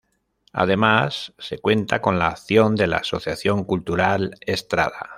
Además 0.53 1.35
se 1.37 1.59
cuenta 1.59 2.01
con 2.01 2.17
la 2.17 2.29
acción 2.29 2.75
de 2.75 2.87
la 2.87 2.97
Asociación 2.97 3.65
Cultural 3.65 4.35
Estrada. 4.41 5.09